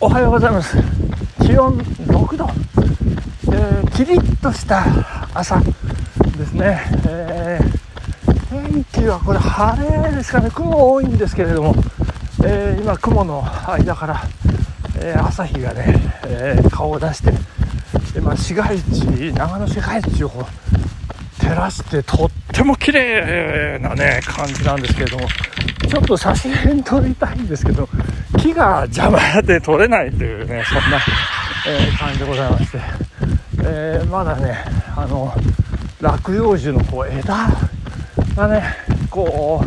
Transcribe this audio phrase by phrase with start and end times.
[0.00, 0.76] おはようございます。
[1.46, 2.48] 気温6度、
[3.52, 4.84] えー、キリッとした
[5.32, 10.50] 朝ですね、えー、天気はこれ晴れですかね。
[10.50, 11.74] 雲多いんですけれども、
[12.44, 14.22] えー、今雲の間から、
[15.00, 17.32] え朝日がね、え顔を出して
[18.16, 20.30] 今市街地長野市街地を
[21.40, 25.26] 照らしてとってても綺麗なね感じなんですけれども
[25.88, 27.88] ちょっと写真撮りたいんですけど
[28.38, 30.98] 木が邪魔で撮れないというねそんな、
[31.66, 32.78] えー、感じでございまして、
[33.64, 34.64] えー、まだね
[34.96, 35.32] あの
[36.00, 37.48] 落葉樹のこう枝
[38.36, 38.62] がね
[39.10, 39.62] こ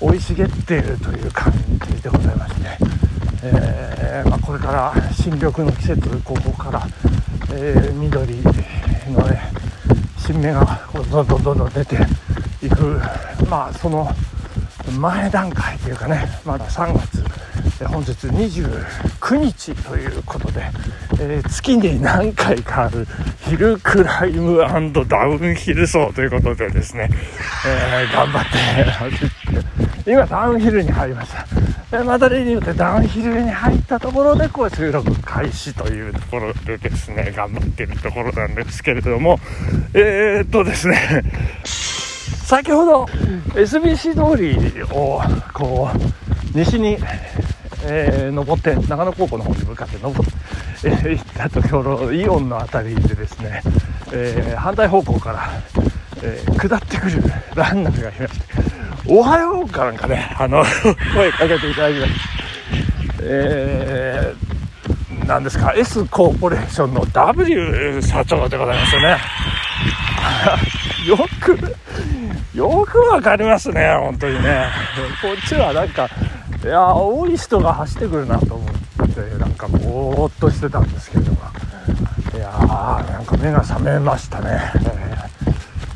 [0.00, 1.52] う生い茂っているという感
[1.96, 2.60] じでございまして、
[3.44, 6.86] えー、まあ、これから新緑の季節ここから、
[7.52, 8.36] え緑
[9.12, 9.50] のね
[10.18, 11.96] 新芽がどんどんどんどん出て
[12.62, 13.00] いく
[13.48, 14.08] まあその
[14.98, 17.24] 前段階というかねまだ3月
[17.86, 20.62] 本日29日ということで、
[21.20, 23.06] えー、月に何回かある
[23.48, 24.58] ヒルクライム
[25.06, 27.08] ダウンヒル走ということでですね、
[27.66, 28.58] えー、頑張って
[28.90, 31.30] 走って今ダウンヒルに入りまし
[31.90, 39.38] たまた例によってダウンヒルに入ったところでこう収録開始というところでですね頑張ってるところなんですけれども
[39.94, 41.22] えー、っとですね
[41.62, 43.04] 先ほど
[43.54, 45.20] SBC 通りを
[45.54, 46.98] こう西に
[47.84, 50.30] えー、登って長野高校の方に向かって登っ
[50.82, 53.62] て、えー、行ったところイオンの辺りでですね、
[54.12, 55.48] えー、反対方向から、
[56.20, 57.22] え下ってくる
[57.54, 58.38] ランナーがいまして
[59.06, 60.64] 「おはよう」かなんかねあの
[61.14, 62.38] 声かけていただきました。
[63.20, 64.47] えー、
[65.28, 69.18] なんですか？S コーポレーションの W 社長でございますよね。
[71.06, 71.76] よく、
[72.56, 74.66] よくわかりますね、本当にね。
[75.20, 76.08] こっちはなんか、
[76.64, 78.66] いや多い人が走ってくるなと思
[79.04, 81.38] ってなんかぼーっとしてたんですけれども。
[82.34, 84.72] いやーなんか目が覚めましたね、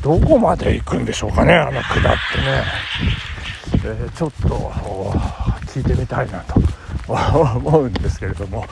[0.03, 2.01] どこまで行くんでしょうかねあの下っ
[3.81, 4.47] てね、ちょっと
[5.67, 6.72] 聞いてみたいなと。
[7.13, 8.65] 思うんですけれども、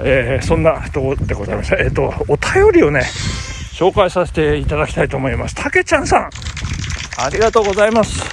[0.00, 1.76] えー、そんなとこでございました。
[1.76, 3.02] えっ、とお便りをね
[3.72, 5.54] 紹介させていただきたいと思います。
[5.54, 6.30] たけちゃんさん。
[7.20, 8.24] ありがとうございます。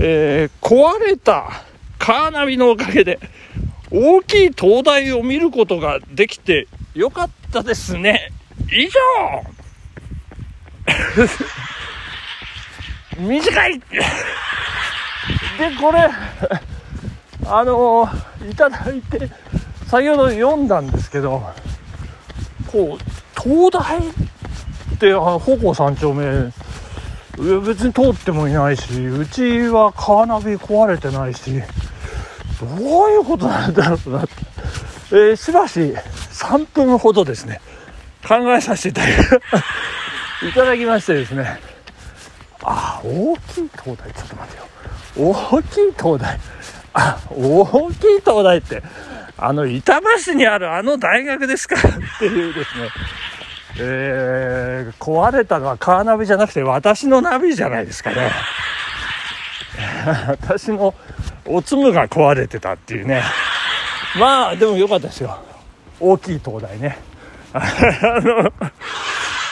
[0.00, 1.62] えー、壊れた
[1.98, 3.18] カーナビのおかげで
[3.90, 8.32] 大きい灯台を見ることができてよかったですね。
[8.70, 8.98] 以上。
[13.18, 13.80] 短い。
[15.58, 16.08] で、これ、
[17.50, 18.08] あの
[18.50, 19.30] いただいて、
[19.86, 21.42] 先ほど読んだんですけど、
[22.70, 23.04] こう、
[23.34, 24.02] 灯台っ
[24.98, 26.52] てあ方向三丁目、
[27.38, 31.62] 別に通ってもいないし、うちはカーナビ壊れてないし、
[32.60, 34.24] どういうことなんだろうな、
[35.10, 37.60] えー、しばし3分ほどですね、
[38.26, 39.00] 考えさせて
[40.46, 41.60] いただきましてですね、
[42.62, 44.64] あ、大きい灯台、ちょっと待ってよ。
[45.16, 46.38] 大きい灯台。
[46.94, 48.82] あ、大きい灯台って、
[49.36, 52.88] あの、板橋にあるあの大学ですかっていうですね、
[53.80, 58.30] えー、壊れたのはカーナビじゃなくて私のナビじゃないですかね。
[60.26, 60.94] 私の
[61.46, 63.22] おつむが壊れてたっていうね。
[64.18, 65.38] まあでも良かったですよ。
[66.00, 66.98] 大きい灯台ね。
[67.52, 67.60] あ
[68.20, 68.52] の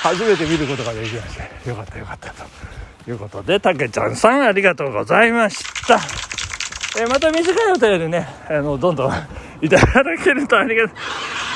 [0.02, 1.68] 初めて見ることができまして。
[1.68, 2.44] よかったよかったと
[3.10, 6.00] いうことでたけちゃんさんありがとうございました。
[6.98, 9.12] えまた短いお便りねあのどんどん
[9.60, 10.96] いただけるとありがとう、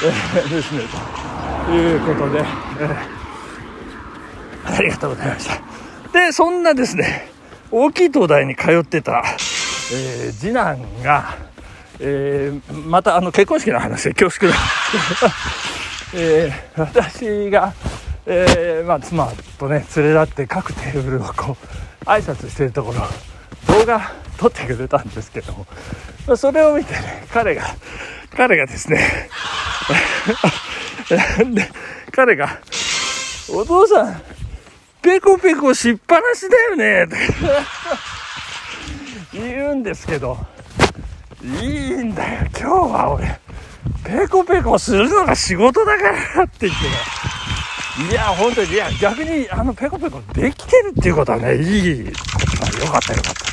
[0.05, 0.83] えー、ですね。
[1.67, 5.63] ということで、えー、ありがとうございました。
[6.13, 7.31] でそんなですね
[7.71, 9.23] 大きい灯台に通ってた
[9.93, 11.37] えー、次男が、
[11.99, 14.59] えー、またあの結婚式の話で恐縮だ、
[16.15, 17.73] えー、私が、
[18.27, 19.27] えまあ、妻
[19.59, 23.01] とね連れ立って各テーブルをこう挨拶してるところ
[23.75, 25.67] 動画撮ってくれたんですけども、
[26.35, 27.63] それを見てね彼が
[28.35, 29.29] 彼がですね
[31.55, 31.71] で
[32.11, 32.59] 彼が
[33.53, 34.23] 「お父さん
[35.03, 37.17] ペコペコしっぱなしだよね」って
[39.35, 40.39] 言うんですけど
[41.43, 43.39] いいんだよ今日は俺
[44.05, 46.95] ペコペコするのが仕事だからって言ってね。
[48.11, 52.05] いや本当にいや逆にあのペコペコできてるっていうことはねいい。
[52.07, 53.50] ことよかったよかった。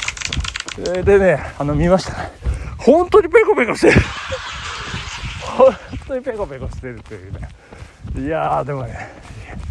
[0.77, 2.31] でねあの見ましたね。
[2.77, 3.93] 本当にペコペコしてる。
[5.57, 5.73] 本
[6.07, 7.49] 当にペコペコしてるというね。
[8.15, 9.09] いやでもね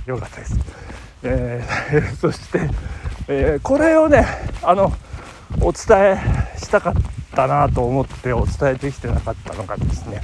[0.06, 0.58] よかったです。
[1.23, 2.61] えー、 そして、
[3.29, 4.26] えー、これをね
[4.62, 4.93] あの
[5.61, 6.94] お伝えしたかっ
[7.35, 10.20] たなと思ってお伝えできてなかったのがですね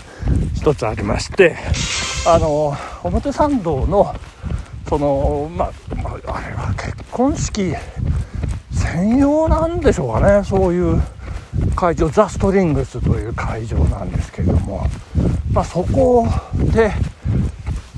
[0.54, 1.56] 一つありまして
[2.26, 4.14] あの表参道の
[4.88, 5.70] そのまあ
[6.26, 7.74] あれは結婚式
[8.92, 10.44] 専用なんでしょうかね。
[10.44, 11.00] そういう
[11.74, 14.86] 会場ザ・ストリングスという会場なんですけれども、
[15.52, 16.26] まあ、そこ
[16.74, 16.92] で、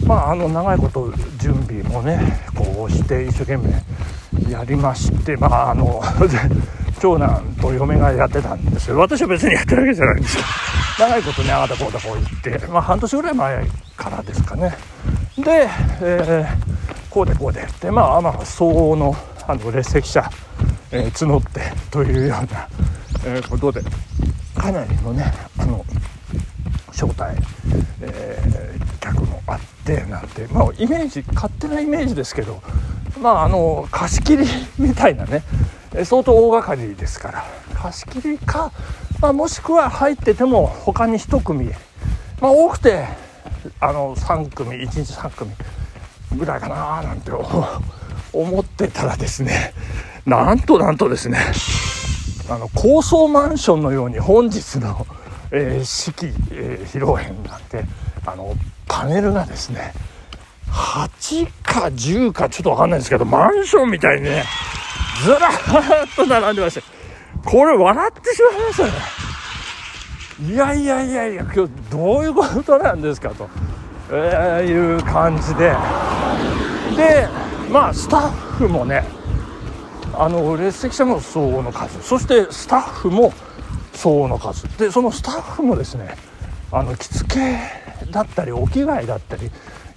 [0.07, 6.01] まあ、あの長いこと準備もねこうして一生懸命やりまして、まあ、あの
[7.01, 10.49] 長男と嫁がやってたんですけど私は別にやってるわけじゃないんですけど
[11.09, 14.77] 長いことねあがたこうだこう言って、まあ、半年ぐらい前からですかね。
[15.37, 15.69] で、
[16.01, 20.31] えー、こうでこうでってまあまあ相応のあの列席者、
[20.97, 21.61] え、募って
[21.91, 22.69] というような
[23.27, 23.83] え、ことで
[24.55, 25.25] かなりのね
[25.59, 25.85] あの
[26.91, 27.37] 招待、
[28.01, 32.63] えー、客もあってなんてまあイメージ勝手なイメージですけど
[33.21, 34.47] まああの貸し切り
[34.79, 35.43] みたいなね
[36.05, 37.45] 相当大掛かりですから
[37.75, 38.71] 貸し切りか、
[39.21, 41.67] まあ、もしくは入ってても他に1組
[42.41, 43.07] まあ多くて
[43.81, 45.51] あの3組1日3組
[46.37, 47.33] ぐらいかななんて
[48.33, 49.75] 思ってたらですね
[50.27, 51.39] なんとなんとですね
[52.49, 55.07] あの高層マンションのように本日の、
[55.51, 57.85] えー、式、えー、披露宴なんて
[58.27, 58.55] あの
[58.87, 59.93] パネルがですね
[60.69, 64.45] 8か10かちょっと分かんないですけどマンションみたいにね
[65.23, 66.83] ずらーっと並んでまして
[67.45, 68.93] これ笑ってしまいましたね。
[70.43, 73.49] いやいやいやいや今日どういうことなんですかと、
[74.11, 75.75] えー、いう感じで。
[76.97, 77.29] で
[77.71, 79.05] まあスタッフもね
[80.19, 82.03] あの列席者も相応の数。
[82.03, 83.33] そしてスタッフも
[83.93, 84.67] 相応の数。
[84.79, 86.17] でそのスタッフもですね
[86.73, 87.59] あの着付け
[88.11, 89.51] だったりお着替えだったり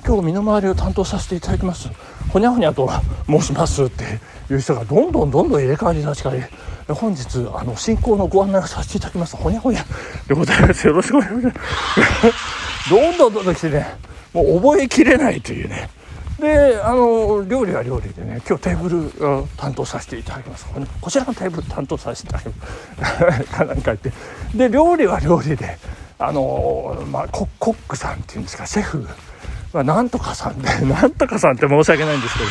[0.05, 1.89] 今日身の回りを担当させていただきます。
[2.29, 2.89] ほにゃほにゃと
[3.27, 4.03] 申しますって
[4.51, 6.43] いう人がどんどんどんどん入れ替わり立ち替わり
[6.93, 9.35] 本日あの進行のご案内をさせていただきます。
[9.35, 9.85] ほにゃほにゃ
[10.27, 10.87] でございます。
[10.87, 11.41] よろしくお願い。
[11.41, 11.57] します
[12.89, 13.95] どんどんどんどん来てね
[14.33, 15.89] もう覚えきれないというね。
[16.39, 20.67] であの料理は料理でね今日テーブル担当させていただきます。
[21.01, 22.67] こちらのテーブル担当させていただきま
[23.33, 23.43] す。
[23.51, 24.11] かなんか言って
[24.55, 25.77] で料理は料理で
[26.19, 29.07] あの、まあ、コックさんっていうんですかシェフ。
[29.73, 32.49] まあ、なんとかさんで なんとかさんって申し訳ないんですけど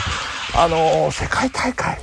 [0.62, 1.98] あの世界大会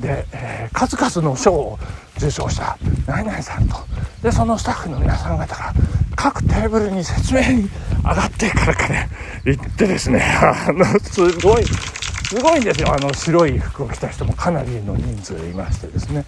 [0.00, 1.78] で、えー、数々の賞を
[2.16, 2.76] 受賞した
[3.06, 3.76] 何々さんと。
[4.22, 5.72] でそのスタッフの皆さん方が
[6.18, 9.08] 各テーブルに説明に上がってからかね。
[9.44, 12.92] 行ってですねあのすごいすごいんですよ。
[12.92, 16.24] あの白い服を着た人もかなりの人数いましてですね。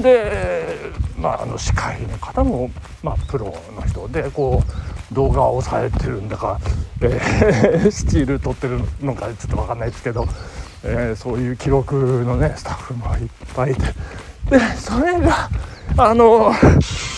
[0.00, 0.76] で、
[1.18, 2.70] まあ、あの司会の方も、
[3.02, 4.62] まあ、プロの人でこ
[5.10, 6.60] う動画を押さえてるんだか、
[7.00, 10.28] えー、 スチール撮ってるのかちょっと分かんないですけど、
[10.84, 13.82] えー、そういう記録のねスタッフもいっぱいいて。
[14.48, 15.50] でそれが
[15.96, 16.52] あの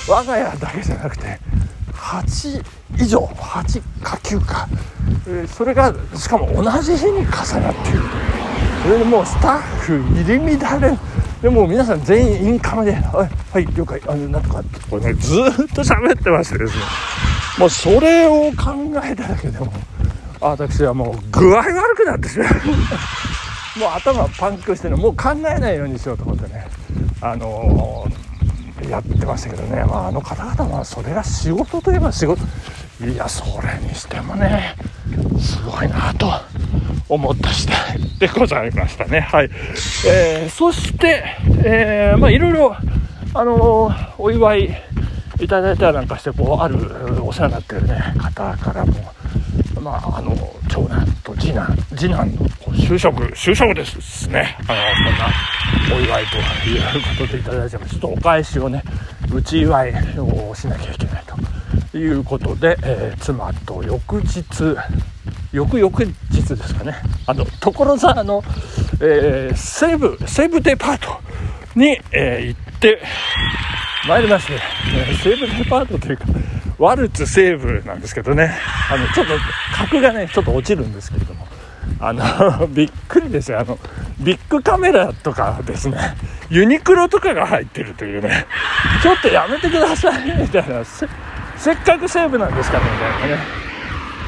[0.08, 1.40] 我が家だけじゃなくて
[1.96, 2.64] 8
[2.98, 4.68] 以上8か9か、
[5.26, 8.00] えー、それがしかも同じ日に重なっている。
[8.82, 10.96] それでもうスタッフ入り乱れ
[11.42, 14.00] でも皆さん全員インカメで「はいはい了解。
[14.06, 15.42] あのなんとか」これねずっ
[15.74, 16.82] と喋ってましてですね。
[17.58, 19.72] もうそれを考えただけでも
[20.40, 22.48] 私はもう具合悪くなってしまう。
[23.80, 26.66] もう頭パンクしてるもう考えないようにしようと思ってね。
[27.20, 28.25] あのー
[28.88, 32.42] やってましたけどね、まあ、あの方々はそれが仕事といえば仕事。
[33.00, 34.74] いやそれにしてもね
[35.38, 36.32] すごいなと
[37.10, 39.20] 思った次第でございましたね。
[39.20, 39.50] はい、
[40.06, 41.24] えー、そして、
[41.64, 42.74] え、まあいろいろ
[43.34, 44.82] あの、お祝い
[45.40, 48.94] いただいたりなんかしてこうあるお世話になってるね方からも
[49.86, 50.34] まああの
[50.68, 52.38] 長男と次男次男の
[52.74, 54.58] 就職就職ですね。
[54.66, 54.78] あの
[55.88, 56.36] そんなお祝いと
[56.68, 56.82] いう
[57.16, 58.82] ことでいただいてちょっとお返しをね
[59.32, 61.24] うち祝いをしなきゃいけない
[61.92, 64.76] ということで、えー、妻と翌日
[65.52, 65.98] 翌々
[66.32, 66.96] 日ですかね。
[67.28, 68.42] あの所沢の、
[69.00, 71.20] えー、西部西部デパート
[71.76, 73.00] に、えー、行って
[74.08, 74.54] 参りまして、
[74.96, 76.24] えー、西部デパートというか
[76.78, 78.54] ワルツ西部なんですけどね。
[78.90, 79.32] あのちょっと
[79.76, 81.46] 格がねちょっと落ちるんですけれども。
[81.98, 83.60] あの びっくりですよ。
[83.60, 83.78] あの
[84.20, 85.98] ビッグカメラとかですね。
[86.50, 88.46] ユニクロとかが入ってるというね。
[89.02, 90.84] ちょっとやめてくださいみたいな。
[90.84, 93.42] せっかく西部なんですからみたいなね。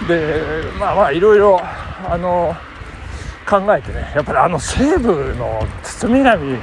[0.09, 1.61] でまあまあいろいろ
[2.09, 2.57] あの
[3.47, 4.12] 考えてね。
[4.14, 6.59] やっぱりあの西部の包み紙で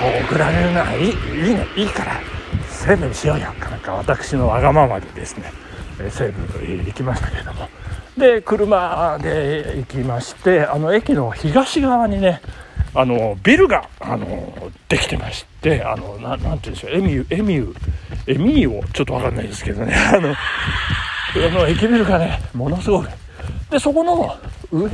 [0.00, 1.66] こう送られるのはいいいいね。
[1.76, 2.33] いいから。
[2.84, 5.50] 西部にしようよなんか私のわがままでですね
[6.10, 7.68] 西部行きましたけれども。
[8.18, 12.40] で車で行きましてあの駅の東側にね
[12.94, 19.94] あのビルがあのできてましてあのななんていうんでしょうエミューエミューエミーをちょっと分かんないですけどね。
[20.14, 23.06] あのあの駅ビルがねものすごい
[23.70, 24.36] でそこの
[24.70, 24.88] 上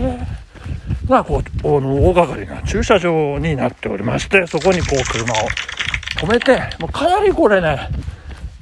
[1.06, 5.36] がこうあの大掛かりな駐車場になっておりましてそこにこう車を
[6.16, 7.88] 止めてもうかなりこれね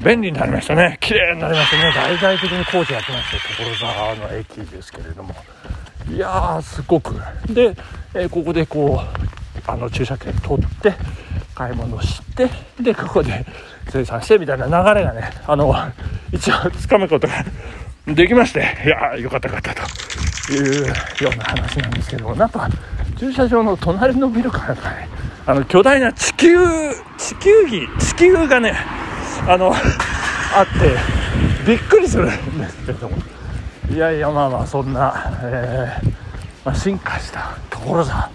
[0.05, 0.97] 便利になりましたね。
[1.00, 1.93] 綺麗になりましたね。
[1.95, 5.35] 大々的に工事やってまして所沢の駅ですけれども。
[6.09, 7.14] いやーすごく。
[7.49, 7.75] で、
[8.14, 10.95] えー、ここでこうあの駐車券取って
[11.55, 12.49] 買い物して
[12.81, 13.45] でここで
[13.90, 15.75] 生産してみたいな流れがねあの
[16.33, 17.45] 一応つかむことが
[18.07, 20.95] できましていやーよかったよかったというよ
[21.35, 22.37] うな話なんですけども。
[22.37, 22.69] なんか
[23.19, 24.81] 駐車場の隣のビルからね
[25.45, 26.57] あの巨大な地球
[27.18, 28.75] 地球儀地球がね
[29.46, 29.75] あの
[30.54, 30.96] あって
[31.66, 32.30] びっくりする。
[32.32, 33.16] んですけども
[33.90, 36.12] いやいやまあまあそんな、えー
[36.64, 38.30] まあ、進化したところさ、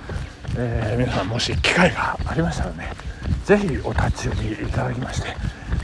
[0.58, 2.92] えー、皆さんもし機会がありましたらね
[3.46, 5.36] 是非お立ち寄りいただきまして、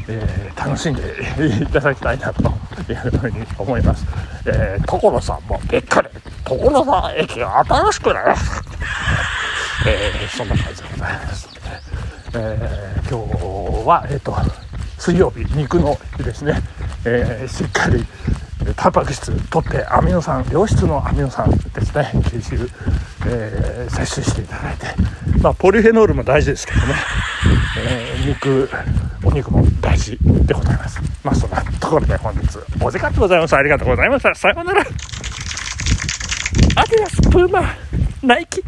[0.07, 2.43] えー、楽しんでいただきたいなと
[2.91, 4.05] いうふうに思います、
[4.45, 6.09] えー、所さんもびっくり。
[6.45, 8.63] 所沢駅が新しくなりました、
[9.85, 11.48] え、そんな感じでございます、
[12.33, 13.25] えー、今
[13.83, 14.35] 日はえっ、ー、と
[14.97, 16.61] 水曜日肉の日ですね、
[17.05, 18.05] えー、しっかり
[18.75, 22.11] タンパク質取ってアミノ酸良質のアミノ酸ですね。
[22.25, 22.67] 吸収、
[23.27, 24.87] えー、摂取していただいて、
[25.41, 26.95] まあ、ポリフェノールも大事ですけどね、
[27.79, 28.69] えー、肉
[29.23, 30.99] お肉も大事でございます。
[31.23, 33.55] まあそんなところで本日お時間でございます。
[33.55, 34.35] ありがとうございました。
[34.35, 34.81] さようなら。
[34.81, 37.63] アディダスプーマ
[38.21, 38.61] ナイキ。